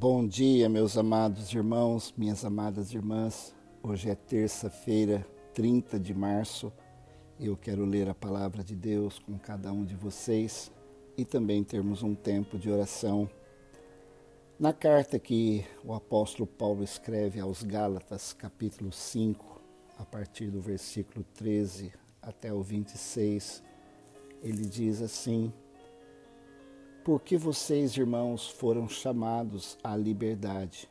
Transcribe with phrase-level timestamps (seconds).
[0.00, 3.52] Bom dia, meus amados irmãos, minhas amadas irmãs.
[3.82, 6.72] Hoje é terça-feira, 30 de março.
[7.40, 10.70] Eu quero ler a palavra de Deus com cada um de vocês
[11.16, 13.28] e também termos um tempo de oração.
[14.56, 19.60] Na carta que o apóstolo Paulo escreve aos Gálatas, capítulo 5,
[19.98, 21.92] a partir do versículo 13
[22.22, 23.64] até o 26,
[24.44, 25.52] ele diz assim:
[27.08, 30.86] porque vocês, irmãos, foram chamados à liberdade.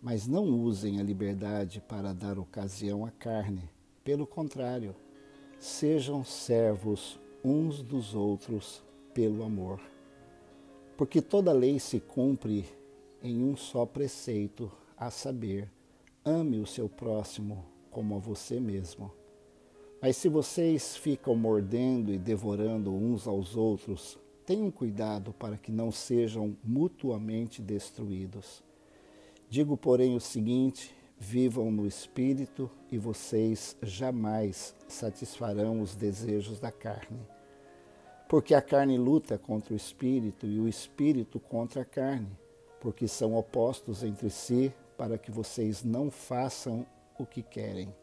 [0.00, 3.68] Mas não usem a liberdade para dar ocasião à carne.
[4.04, 4.94] Pelo contrário,
[5.58, 8.80] sejam servos uns dos outros
[9.12, 9.80] pelo amor.
[10.96, 12.64] Porque toda lei se cumpre
[13.20, 15.68] em um só preceito, a saber,
[16.24, 19.10] ame o seu próximo como a você mesmo.
[20.00, 24.16] Mas se vocês ficam mordendo e devorando uns aos outros,
[24.46, 28.62] Tenham cuidado para que não sejam mutuamente destruídos.
[29.48, 37.20] Digo, porém, o seguinte: vivam no espírito e vocês jamais satisfarão os desejos da carne.
[38.26, 42.30] Porque a carne luta contra o espírito e o espírito contra a carne,
[42.80, 46.86] porque são opostos entre si, para que vocês não façam
[47.18, 47.94] o que querem.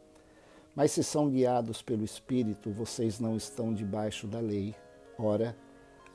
[0.76, 4.76] Mas se são guiados pelo espírito, vocês não estão debaixo da lei.
[5.18, 5.58] Ora,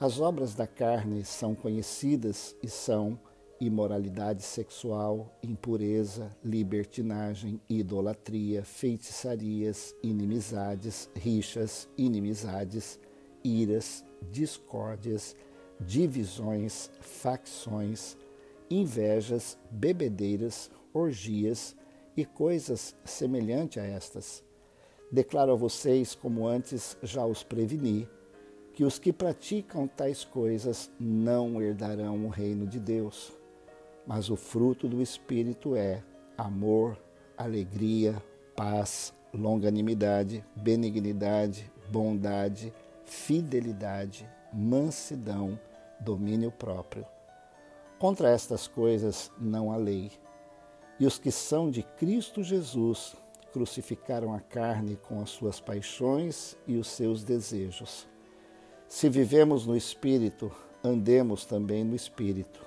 [0.01, 3.19] as obras da carne são conhecidas e são
[3.61, 12.99] imoralidade sexual, impureza, libertinagem, idolatria, feitiçarias, inimizades, rixas, inimizades,
[13.45, 15.37] iras, discórdias,
[15.81, 18.17] divisões, facções,
[18.69, 21.77] invejas, bebedeiras, orgias
[22.17, 24.45] e coisas semelhantes a estas.
[25.11, 28.09] Declaro a vocês, como antes já os preveni,
[28.75, 33.33] que os que praticam tais coisas não herdarão o reino de Deus.
[34.07, 36.03] Mas o fruto do Espírito é
[36.37, 36.99] amor,
[37.37, 38.23] alegria,
[38.57, 42.73] paz, longanimidade, benignidade, bondade,
[43.05, 45.59] fidelidade, mansidão,
[46.01, 47.07] domínio próprio.
[47.99, 50.11] Contra estas coisas não há lei.
[50.99, 53.15] E os que são de Cristo Jesus
[53.53, 58.09] crucificaram a carne com as suas paixões e os seus desejos.
[58.95, 60.53] Se vivemos no Espírito,
[60.85, 62.63] andemos também no Espírito.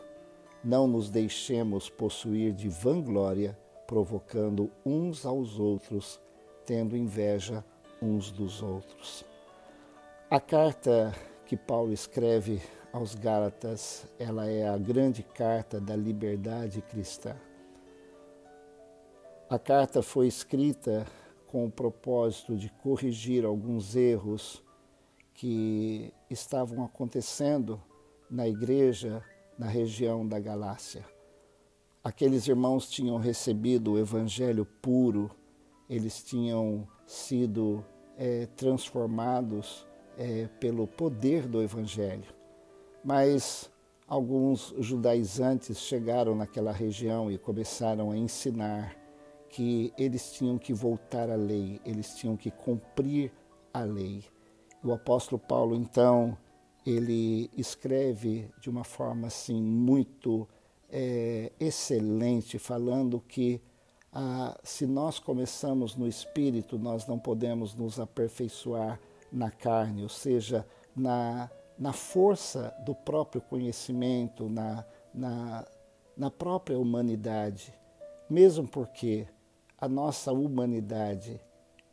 [0.64, 3.56] Não nos deixemos possuir de vanglória,
[3.86, 6.20] provocando uns aos outros,
[6.66, 7.64] tendo inveja
[8.02, 9.24] uns dos outros.
[10.28, 11.14] A carta
[11.46, 12.60] que Paulo escreve
[12.92, 17.36] aos Gálatas, ela é a grande carta da liberdade cristã.
[19.48, 21.06] A carta foi escrita
[21.46, 24.65] com o propósito de corrigir alguns erros
[25.36, 27.82] que estavam acontecendo
[28.30, 29.24] na igreja
[29.58, 31.06] na região da Galácia.
[32.04, 35.32] Aqueles irmãos tinham recebido o evangelho puro,
[35.90, 37.84] eles tinham sido
[38.18, 39.86] é, transformados
[40.18, 42.34] é, pelo poder do evangelho.
[43.04, 43.72] Mas
[44.08, 48.96] alguns judaizantes chegaram naquela região e começaram a ensinar
[49.50, 53.32] que eles tinham que voltar à lei, eles tinham que cumprir
[53.74, 54.24] a lei.
[54.86, 56.38] O apóstolo Paulo, então,
[56.86, 60.48] ele escreve de uma forma assim muito
[60.92, 63.60] é, excelente, falando que
[64.14, 69.00] ah, se nós começamos no espírito, nós não podemos nos aperfeiçoar
[69.32, 70.64] na carne, ou seja,
[70.96, 75.66] na, na força do próprio conhecimento, na, na,
[76.16, 77.74] na própria humanidade,
[78.30, 79.28] mesmo porque
[79.80, 81.42] a nossa humanidade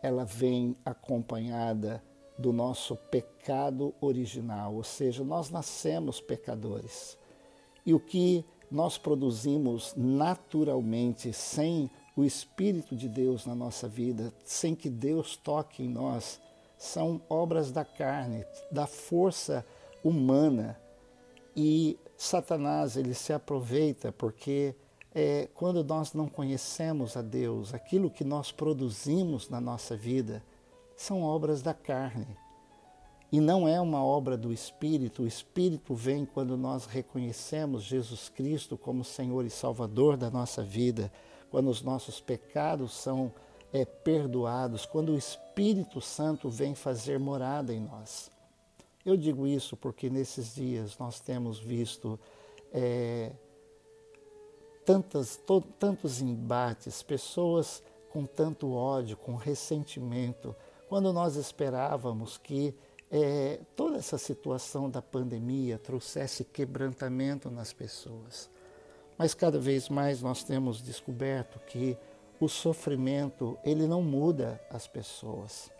[0.02, 2.02] ela vem acompanhada
[2.42, 7.16] do nosso pecado original, ou seja, nós nascemos pecadores.
[7.86, 14.74] E o que nós produzimos naturalmente, sem o Espírito de Deus na nossa vida, sem
[14.74, 16.40] que Deus toque em nós,
[16.76, 19.64] são obras da carne, da força
[20.02, 20.78] humana.
[21.56, 24.74] E Satanás ele se aproveita porque
[25.14, 30.42] é, quando nós não conhecemos a Deus, aquilo que nós produzimos na nossa vida,
[31.02, 32.26] são obras da carne.
[33.30, 35.22] E não é uma obra do Espírito.
[35.22, 41.10] O Espírito vem quando nós reconhecemos Jesus Cristo como Senhor e Salvador da nossa vida,
[41.50, 43.32] quando os nossos pecados são
[43.72, 48.30] é, perdoados, quando o Espírito Santo vem fazer morada em nós.
[49.04, 52.20] Eu digo isso porque nesses dias nós temos visto
[52.70, 53.32] é,
[54.84, 60.54] tantas, to, tantos embates, pessoas com tanto ódio, com ressentimento
[60.92, 62.74] quando nós esperávamos que
[63.10, 68.50] é, toda essa situação da pandemia trouxesse quebrantamento nas pessoas.
[69.16, 71.96] Mas cada vez mais nós temos descoberto que
[72.38, 75.70] o sofrimento, ele não muda as pessoas.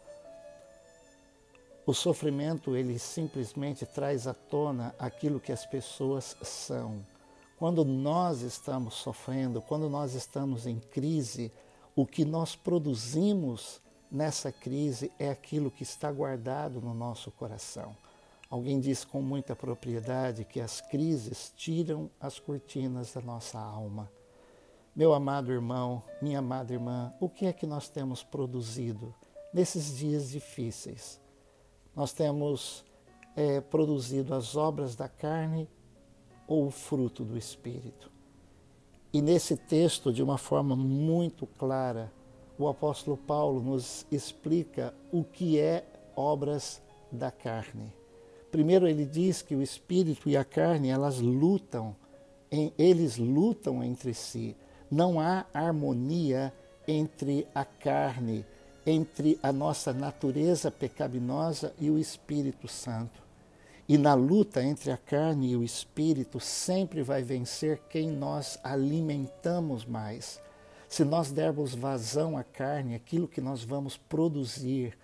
[1.85, 7.05] O sofrimento, ele simplesmente traz à tona aquilo que as pessoas são.
[7.59, 11.53] Quando nós estamos sofrendo, quando nós estamos em crise,
[11.95, 13.82] o que nós produzimos
[14.13, 17.97] nessa crise é aquilo que está guardado no nosso coração.
[18.51, 24.13] Alguém diz com muita propriedade que as crises tiram as cortinas da nossa alma.
[24.95, 29.15] Meu amado irmão, minha amada irmã, o que é que nós temos produzido
[29.55, 31.19] nesses dias difíceis?
[31.97, 32.85] Nós temos
[33.35, 35.67] é, produzido as obras da carne
[36.47, 38.13] ou o fruto do Espírito?
[39.11, 42.13] E nesse texto, de uma forma muito clara,
[42.63, 46.81] o apóstolo Paulo nos explica o que é obras
[47.11, 47.93] da carne.
[48.51, 51.97] Primeiro ele diz que o espírito e a carne, elas lutam,
[52.79, 54.57] eles lutam entre si.
[54.91, 56.53] Não há harmonia
[56.87, 58.45] entre a carne,
[58.87, 63.23] entre a nossa natureza pecaminosa e o Espírito Santo.
[63.89, 69.85] E na luta entre a carne e o espírito, sempre vai vencer quem nós alimentamos
[69.85, 70.41] mais.
[70.93, 74.95] Se nós dermos vazão à carne, aquilo que nós vamos produzir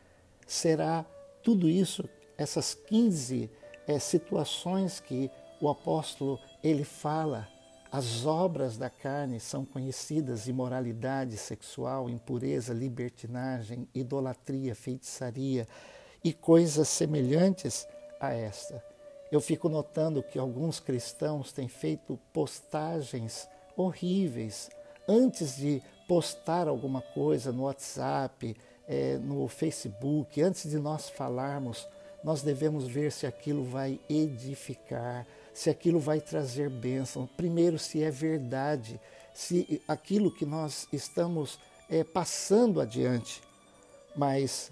[0.47, 1.03] será
[1.43, 2.07] tudo isso,
[2.37, 3.51] essas 15
[3.87, 7.49] é, eh, situações que o apóstolo ele fala
[7.91, 15.67] as obras da carne são conhecidas: imoralidade sexual, impureza, libertinagem, idolatria, feitiçaria
[16.23, 17.89] e coisas semelhantes
[18.21, 18.85] a esta.
[19.33, 24.69] Eu fico notando que alguns cristãos têm feito postagens horríveis
[25.09, 28.57] antes de postar alguma coisa no WhatsApp,
[28.87, 31.87] é, no Facebook, antes de nós falarmos,
[32.23, 37.29] nós devemos ver se aquilo vai edificar, se aquilo vai trazer bênção.
[37.37, 39.01] Primeiro, se é verdade,
[39.33, 41.59] se aquilo que nós estamos
[41.89, 43.43] é, passando adiante.
[44.17, 44.71] Mas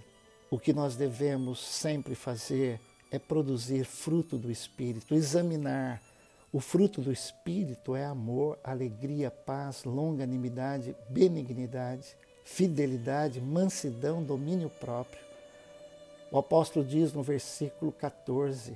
[0.51, 2.81] o que nós devemos sempre fazer
[3.11, 6.03] é produzir fruto do Espírito, examinar.
[6.57, 12.17] O fruto do Espírito é amor, alegria, paz, longanimidade, benignidade,
[12.47, 15.21] fidelidade, mansidão, domínio próprio.
[16.33, 18.75] O apóstolo diz no versículo 14: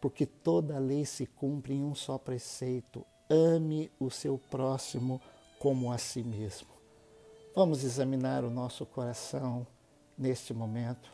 [0.00, 5.22] porque toda lei se cumpre em um só preceito: ame o seu próximo
[5.60, 6.70] como a si mesmo.
[7.54, 9.64] Vamos examinar o nosso coração
[10.18, 11.08] neste momento.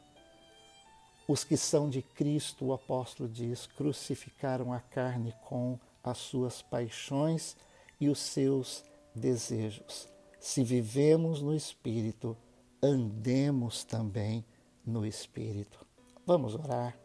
[1.28, 5.78] Os que são de Cristo, o apóstolo diz, crucificaram a carne com
[6.10, 7.56] as suas paixões
[8.00, 10.08] e os seus desejos.
[10.38, 12.36] Se vivemos no Espírito,
[12.82, 14.44] andemos também
[14.84, 15.84] no Espírito.
[16.24, 16.96] Vamos orar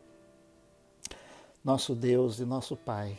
[1.63, 3.17] nosso Deus e nosso Pai.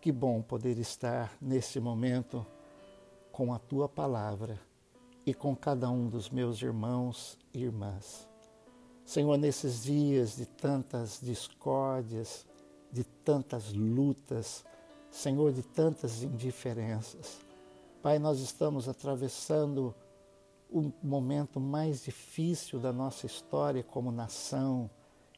[0.00, 2.46] Que bom poder estar nesse momento
[3.32, 4.58] com a tua palavra
[5.26, 8.28] e com cada um dos meus irmãos e irmãs.
[9.04, 12.46] Senhor, nesses dias de tantas discórdias,
[12.92, 14.64] de tantas lutas,
[15.16, 17.38] Senhor, de tantas indiferenças,
[18.02, 19.94] Pai, nós estamos atravessando
[20.70, 24.90] o momento mais difícil da nossa história como nação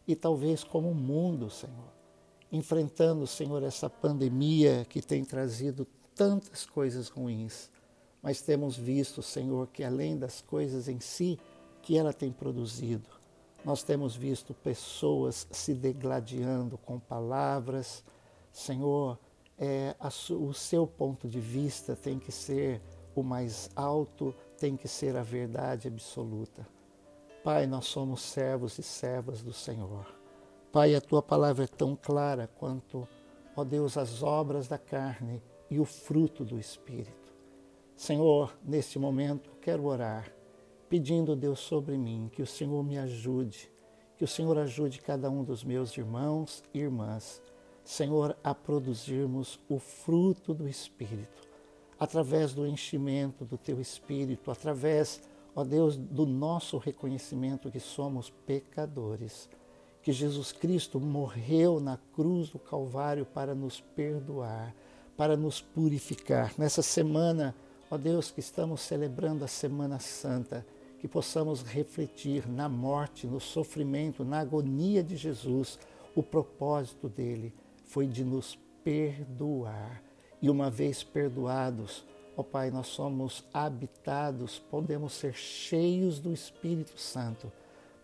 [0.07, 1.99] e talvez como mundo, Senhor
[2.51, 7.71] enfrentando, Senhor, essa pandemia que tem trazido tantas coisas ruins.
[8.23, 11.39] Mas temos visto, Senhor, que além das coisas em si
[11.83, 13.09] que ela tem produzido,
[13.65, 18.03] nós temos visto pessoas se degladiando com palavras.
[18.51, 19.19] Senhor,
[19.59, 22.81] é, a, o seu ponto de vista tem que ser
[23.15, 26.67] o mais alto, tem que ser a verdade absoluta.
[27.43, 30.07] Pai, nós somos servos e servas do Senhor.
[30.71, 33.09] Pai, a tua palavra é tão clara quanto,
[33.57, 37.35] ó Deus, as obras da carne e o fruto do Espírito.
[37.97, 40.33] Senhor, neste momento quero orar,
[40.89, 43.71] pedindo, Deus, sobre mim, que o Senhor me ajude,
[44.17, 47.43] que o Senhor ajude cada um dos meus irmãos e irmãs,
[47.89, 51.49] Senhor, a produzirmos o fruto do Espírito,
[51.99, 55.23] através do enchimento do teu Espírito, através,
[55.57, 59.49] ó Deus, do nosso reconhecimento que somos pecadores
[60.03, 64.75] que Jesus Cristo morreu na cruz do Calvário para nos perdoar,
[65.17, 66.53] para nos purificar.
[66.59, 67.55] Nessa semana,
[67.91, 70.65] ó Deus, que estamos celebrando a Semana Santa,
[71.01, 75.79] que possamos refletir na morte, no sofrimento, na agonia de Jesus.
[76.15, 77.55] O propósito dele
[77.89, 80.03] foi de nos perdoar.
[80.41, 82.05] E uma vez perdoados,
[82.37, 87.51] ó Pai, nós somos habitados, podemos ser cheios do Espírito Santo,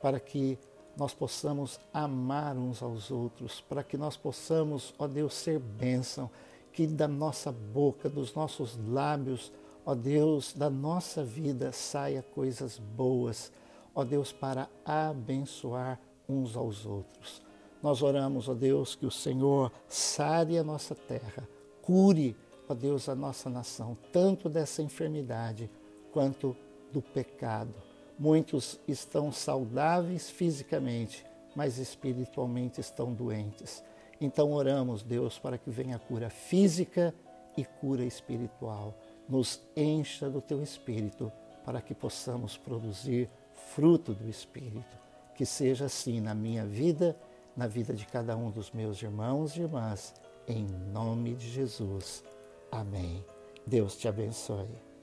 [0.02, 0.58] para que
[0.96, 6.30] nós possamos amar uns aos outros, para que nós possamos, ó Deus, ser bênção
[6.72, 9.52] que da nossa boca, dos nossos lábios,
[9.86, 13.52] ó Deus, da nossa vida saia coisas boas,
[13.94, 17.43] ó Deus, para abençoar uns aos outros.
[17.84, 21.46] Nós oramos, ó Deus, que o Senhor sare a nossa terra,
[21.82, 22.34] cure,
[22.66, 25.70] ó Deus, a nossa nação, tanto dessa enfermidade
[26.10, 26.56] quanto
[26.90, 27.74] do pecado.
[28.18, 33.84] Muitos estão saudáveis fisicamente, mas espiritualmente estão doentes.
[34.18, 37.14] Então oramos, Deus, para que venha cura física
[37.54, 38.94] e cura espiritual.
[39.28, 41.30] Nos encha do teu espírito
[41.66, 44.96] para que possamos produzir fruto do espírito.
[45.34, 47.14] Que seja assim na minha vida,
[47.56, 50.14] na vida de cada um dos meus irmãos e irmãs,
[50.46, 52.25] em nome de Jesus.
[52.70, 53.25] Amém.
[53.66, 54.93] Deus te abençoe.